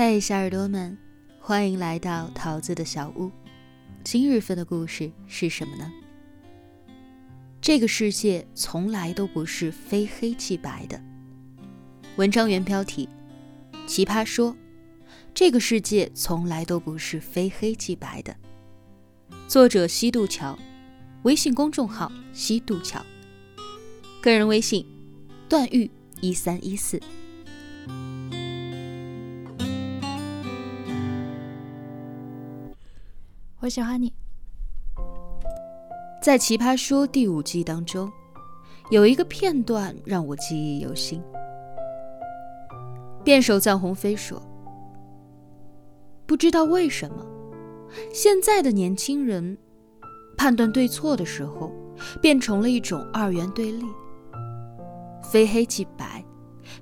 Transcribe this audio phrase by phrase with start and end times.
[0.00, 0.96] 嘿，小耳朵们，
[1.40, 3.32] 欢迎来到桃子的小屋。
[4.04, 5.90] 今日份的故事是什么呢？
[7.60, 11.02] 这个世界从来都不是非黑即白的。
[12.14, 13.08] 文章原标题：
[13.88, 14.54] 奇葩说，
[15.34, 18.36] 这个世界从来都不是非黑即白的。
[19.48, 20.56] 作者：西渡桥，
[21.24, 23.04] 微信公众号：西渡桥，
[24.22, 24.86] 个人微信：
[25.48, 25.90] 段誉
[26.20, 27.00] 一三一四。
[33.68, 34.10] 我喜欢你。
[36.22, 38.10] 在《奇葩说》第五季当中，
[38.90, 41.22] 有一个片段让我记忆犹新。
[43.22, 44.42] 辩手臧鸿飞说
[46.24, 47.22] ：“不知道为什么，
[48.10, 49.58] 现在的年轻人
[50.38, 51.70] 判断对错的时候，
[52.22, 53.84] 变成了一种二元对立，
[55.22, 56.24] 非黑即白，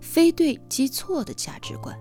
[0.00, 1.98] 非对即错的价值观。”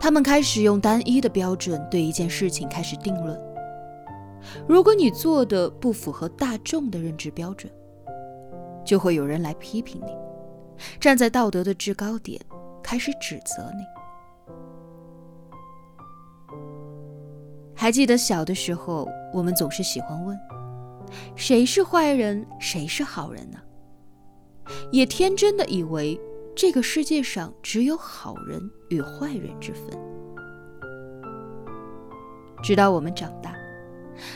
[0.00, 3.38] 他们开始用单一的标准对一件事情开始定论。
[4.66, 7.70] 如果你做的不符合大众的认知标准，
[8.82, 10.16] 就会有人来批评你，
[10.98, 12.40] 站在道德的制高点
[12.82, 13.84] 开始指责你。
[17.74, 20.38] 还记得小的时候，我们总是喜欢问：
[21.36, 23.58] 谁是坏人，谁是好人呢？
[24.90, 26.18] 也天真的以为。
[26.54, 29.84] 这个世界上只有好人与坏人之分。
[32.62, 33.54] 直到我们长大，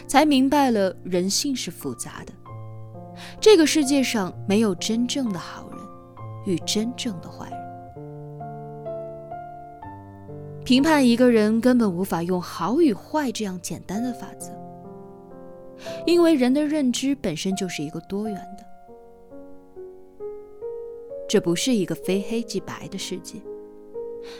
[0.06, 2.32] 才明白了人性是复杂的。
[3.40, 5.78] 这个世界上没有真正的好人
[6.46, 7.64] 与真正的坏人。
[10.64, 14.50] 评判一个人根本无法用好与坏这样简单的法则，
[16.06, 18.64] 因为人的认知本身就是一个多元的。
[21.34, 23.40] 这不是一个非黑即白的世界，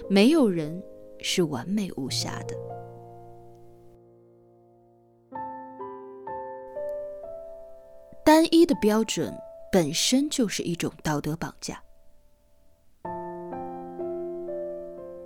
[0.08, 0.80] 没有人
[1.18, 2.56] 是完美无瑕的。
[8.24, 9.36] 单一的标准
[9.72, 11.82] 本身就是一种道德绑架。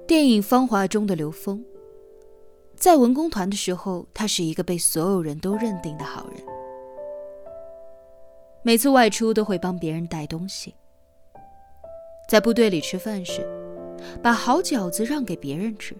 [0.06, 1.62] 电影《芳华》中的刘峰，
[2.76, 6.42] 在文工团的时候，他是一个被所有人都认定的好人，
[8.62, 10.74] 每次外出都会帮别人带东西。
[12.28, 13.40] 在部队里吃饭时，
[14.22, 15.96] 把好饺子让给别人吃，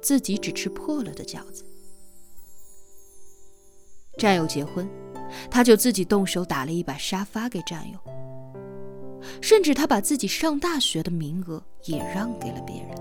[0.00, 1.62] 自己只吃破了的饺子。
[4.16, 4.88] 战友结婚，
[5.50, 7.98] 他就自己动手打了一把沙发给战友。
[9.42, 12.94] 甚至他把自己上大学的名额也让给了别人。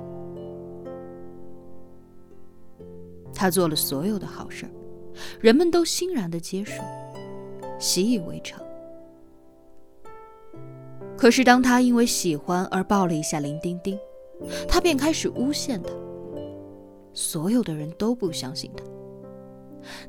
[3.33, 4.69] 他做了所有的好事
[5.39, 6.83] 人们都欣然的接受，
[7.79, 8.61] 习以为常。
[11.17, 13.97] 可是，当他因为喜欢而抱了一下林丁丁，
[14.67, 15.89] 他便开始诬陷他。
[17.13, 18.83] 所有的人都不相信他，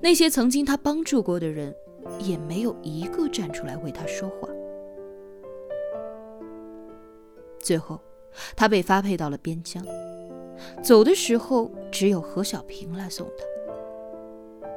[0.00, 1.72] 那些曾经他帮助过的人，
[2.18, 4.48] 也没有一个站出来为他说话。
[7.60, 8.00] 最后，
[8.56, 9.84] 他被发配到了边疆，
[10.82, 13.44] 走的时候只有何小平来送他。《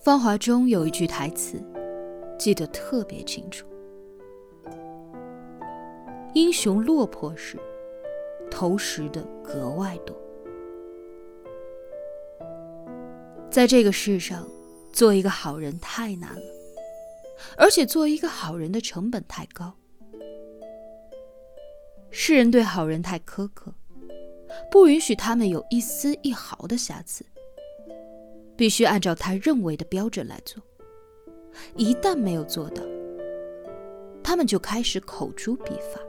[0.00, 1.60] 芳华》中有一句台词，
[2.38, 3.66] 记得特别清楚。
[6.38, 7.58] 英雄落魄时，
[8.48, 10.16] 投石的格外多。
[13.50, 14.48] 在这个世上，
[14.92, 16.42] 做一个好人太难了，
[17.56, 19.74] 而且做一个好人的成本太高。
[22.12, 23.74] 世人对好人太苛刻，
[24.70, 27.26] 不允许他们有一丝一毫的瑕疵，
[28.56, 30.62] 必须按照他认为的标准来做。
[31.74, 32.84] 一旦没有做到，
[34.22, 36.00] 他们就开始口诛笔伐。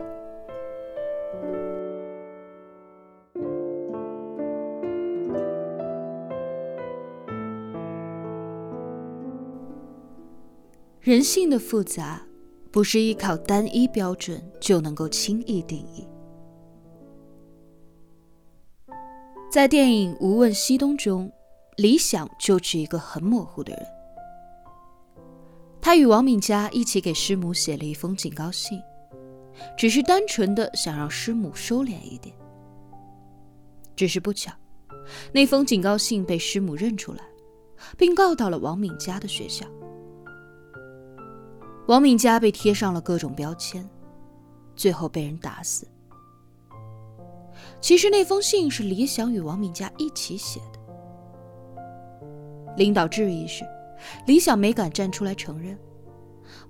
[11.10, 12.22] 人性的复杂，
[12.70, 16.08] 不是依靠单一标准就能够轻易定义。
[19.50, 21.32] 在电影《无问西东》中，
[21.78, 23.84] 李想就是一个很模糊的人。
[25.82, 28.80] 他与王敏佳一起给师母写了一封警告信，
[29.76, 32.36] 只是单纯的想让师母收敛一点。
[33.96, 34.52] 只是不巧，
[35.34, 37.24] 那封警告信被师母认出来，
[37.98, 39.66] 并告到了王敏佳的学校。
[41.90, 43.84] 王敏佳被贴上了各种标签，
[44.76, 45.88] 最后被人打死。
[47.82, 50.80] 其实那封信是李想与王敏佳一起写的。
[52.78, 53.66] 领导质疑时，
[54.28, 55.76] 李想没敢站出来承认，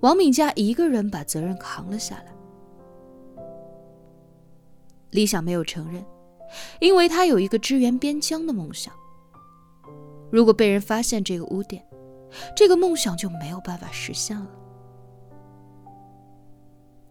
[0.00, 2.34] 王敏佳一个人把责任扛了下来。
[5.10, 6.02] 李想没有承认，
[6.80, 8.94] 因为他有一个支援边疆的梦想。
[10.32, 11.86] 如果被人发现这个污点，
[12.56, 14.48] 这个梦想就没有办法实现了。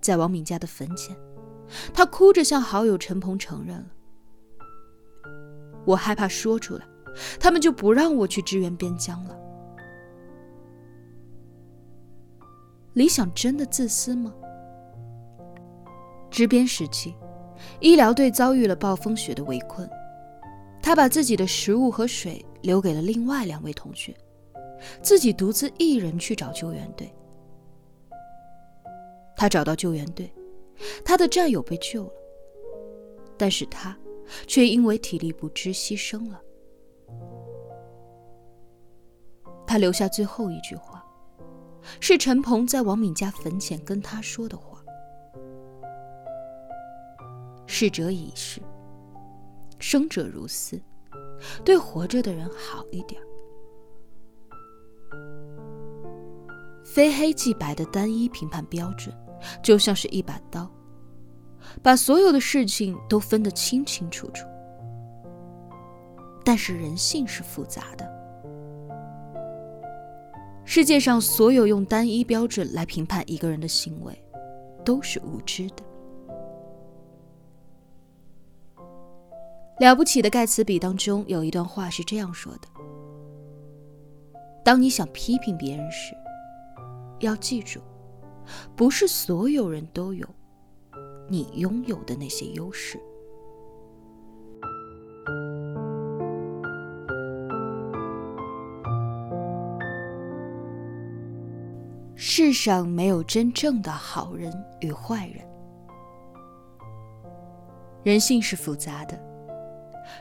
[0.01, 1.15] 在王敏家的坟前，
[1.93, 3.85] 他哭着向好友陈鹏承认了
[5.85, 6.85] ：“我害怕说出来，
[7.39, 9.37] 他们就不让我去支援边疆了。”
[12.93, 14.33] 李想真的自私吗？
[16.31, 17.15] 支边时期，
[17.79, 19.87] 医疗队遭遇了暴风雪的围困，
[20.81, 24.15] 他把自己的食物和水留给了另外两位同学，
[25.01, 27.13] 自己独自一人去找救援队。
[29.39, 30.29] 他找到救援队，
[31.05, 32.13] 他的战友被救了，
[33.37, 33.97] 但是他
[34.45, 36.41] 却因为体力不支牺牲了。
[39.65, 41.01] 他留下最后一句话，
[42.01, 44.83] 是陈鹏在王敏家坟前跟他说的话。
[47.65, 48.59] 逝者已逝，
[49.79, 50.81] 生者如斯，
[51.63, 53.21] 对活着的人好一点。
[56.83, 59.15] 非黑即白的单一评判标准，
[59.61, 60.69] 就像是一把刀，
[61.81, 64.45] 把所有的事情都分得清清楚楚。
[66.43, 68.09] 但是人性是复杂的，
[70.65, 74.19] 世界上所有用单一标准来评判一个人的行为，
[74.83, 75.83] 都是无知的。
[79.79, 82.67] 了不起的盖茨比当中有一段话是这样说的
[84.65, 86.13] ：“当你想批评别人时，
[87.19, 87.79] 要记住，
[88.75, 90.27] 不是所有人都有
[91.29, 92.99] 你拥有的那些优势。
[102.15, 105.45] 世上没有真正的好人与坏人，
[108.03, 109.17] 人性是复杂的。”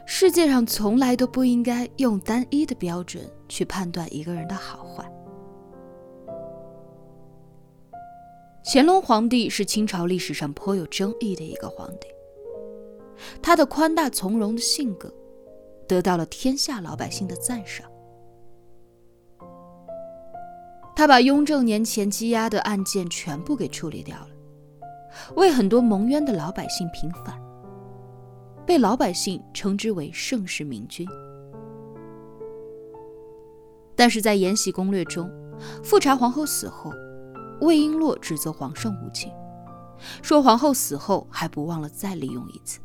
[0.04, 5.10] 世界上从来都不应该用单一的标准去判断一个人的好坏。
[8.70, 12.06] 乾隆皇帝是清朝历史上颇有争议的一个皇帝，
[13.40, 15.10] 他的宽大从容的性格
[15.88, 17.90] 得到了天下老百姓的赞赏。
[20.94, 24.28] 他把雍正年前积压的案件全部给处理掉了，
[25.36, 27.40] 为很多蒙冤的老百姓平反。
[28.66, 31.08] 被老百姓称之为盛世明君，
[33.96, 35.30] 但是在《延禧攻略》中，
[35.82, 36.92] 富察皇后死后，
[37.60, 39.32] 魏璎珞指责皇上无情，
[40.22, 42.80] 说皇后死后还不忘了再利用一次。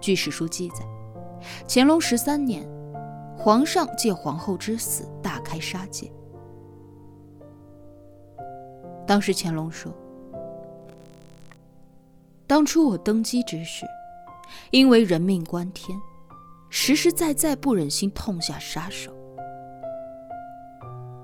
[0.00, 0.76] 据史书记载，
[1.66, 2.66] 乾隆十三年，
[3.36, 6.10] 皇上借皇后之死大开杀戒，
[9.06, 9.92] 当时乾隆说。
[12.46, 13.84] 当初我登基之时，
[14.70, 16.00] 因为人命关天，
[16.70, 19.12] 实实在在不忍心痛下杀手。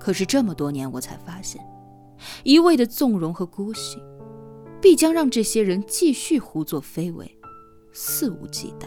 [0.04, 1.66] 可是这么多年，我才发现，
[2.42, 4.02] 一味的纵容和姑息，
[4.78, 7.38] 必将让这些人继续胡作非为，
[7.90, 8.84] 肆无忌惮。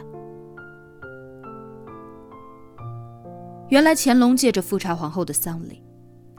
[3.70, 5.84] 原来乾隆借着富察皇后的丧礼，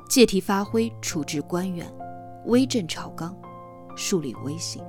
[0.08, 1.84] 借题发挥，处置官员，
[2.46, 3.36] 威震朝纲，
[3.96, 4.80] 树立威信。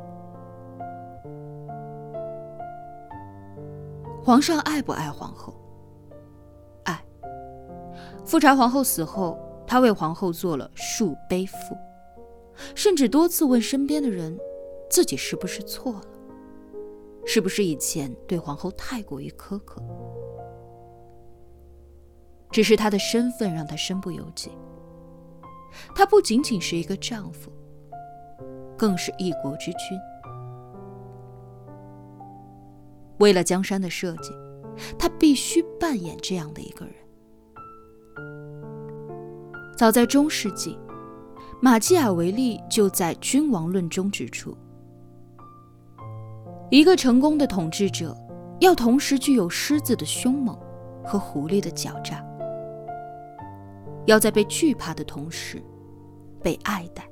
[4.22, 5.60] 皇上爱不爱皇后？
[6.84, 7.04] 爱。
[8.24, 9.36] 富察皇后死后，
[9.70, 11.78] 他为皇后做了数碑赋，
[12.74, 14.36] 甚至多次问身边的人，
[14.90, 16.06] 自己是不是错了，
[17.24, 19.80] 是不是以前对皇后太过于苛刻？
[22.50, 24.50] 只是他的身份让他身不由己。
[25.94, 27.52] 他不仅仅是一个丈夫，
[28.76, 30.00] 更是一国之君。
[33.20, 34.32] 为了江山的设计，
[34.98, 36.96] 他必须扮演这样的一个人。
[39.80, 40.78] 早在中世纪，
[41.62, 44.54] 马基雅维利就在《君王论》中指出，
[46.70, 48.14] 一个成功的统治者
[48.60, 50.54] 要同时具有狮子的凶猛
[51.02, 52.22] 和狐狸的狡诈，
[54.06, 55.64] 要在被惧怕的同时
[56.44, 57.10] 被爱戴。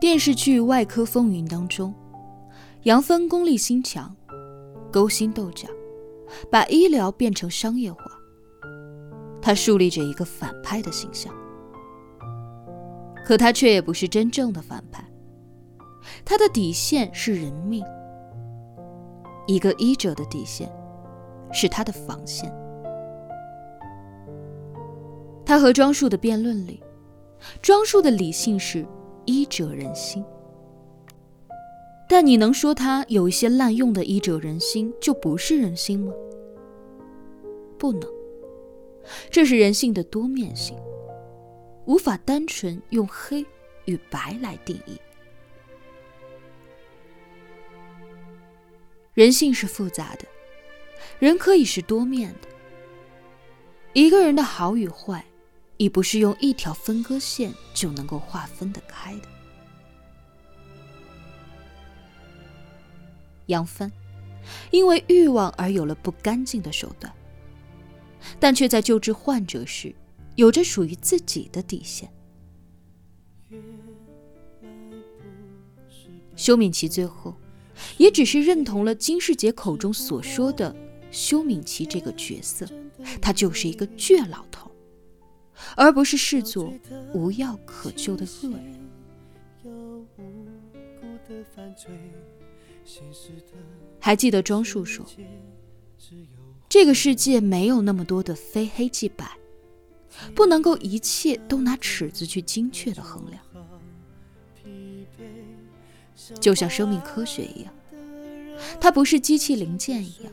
[0.00, 1.92] 电视剧《外科风云》当中，
[2.84, 4.16] 杨芬功力心强，
[4.90, 5.68] 勾心斗角，
[6.50, 8.00] 把医疗变成商业化。
[9.42, 11.30] 他树立着一个反派的形象，
[13.26, 15.04] 可他却也不是真正的反派。
[16.24, 17.84] 他的底线是人命。
[19.46, 20.72] 一个医者的底线，
[21.52, 22.50] 是他的防线。
[25.44, 26.82] 他和庄树的辩论里，
[27.60, 28.86] 庄树的理性是
[29.30, 30.24] 医者仁心，
[32.08, 36.12] 但你能说他有一些滥用的医者仁心就不是人心吗？
[37.78, 38.12] 不能，
[39.30, 40.76] 这是人性的多面性，
[41.86, 43.46] 无法单纯用黑
[43.84, 45.00] 与白来定义。
[49.14, 50.24] 人性是复杂的，
[51.20, 52.48] 人可以是多面的。
[53.92, 55.24] 一个人的好与坏，
[55.80, 59.22] 已不是用一条分割线就能够划分得开的。
[63.46, 63.90] 杨帆
[64.70, 67.10] 因为欲望而有了不干净的手段，
[68.38, 69.94] 但却在救治患者时，
[70.36, 72.12] 有着属于自己的底线。
[76.36, 77.34] 修敏琪最后。
[77.96, 80.76] 也只是认同了金世杰口中所说的
[81.10, 82.68] 修敏琪这个角色，
[83.22, 84.69] 他就是一个倔老头，
[85.76, 86.72] 而不是视作
[87.12, 88.80] 无药可救的恶人。
[94.00, 95.06] 还记得庄树说
[96.68, 99.38] ：“这个世界没有那么多的非黑即白，
[100.34, 103.42] 不能够一切都拿尺子去精确的衡量。”
[106.40, 107.72] 就像生命科学一样，
[108.80, 110.32] 它不是机器零件一样，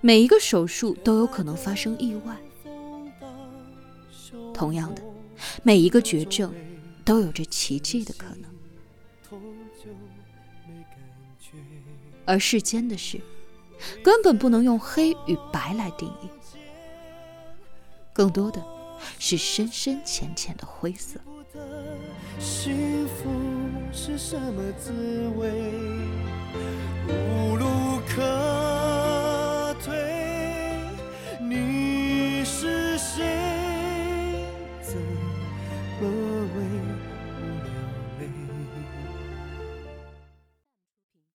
[0.00, 2.36] 每一个手术都有可能发生意外。
[4.52, 5.02] 同样的，
[5.62, 6.54] 每一个绝症
[7.04, 8.50] 都有着奇迹的可能。
[12.24, 13.20] 而世间的事，
[14.02, 16.28] 根本不能用黑与白来定义，
[18.12, 18.64] 更多的
[19.18, 21.18] 是深深浅浅的灰色。
[23.94, 24.92] 是什么滋
[25.36, 25.50] 味？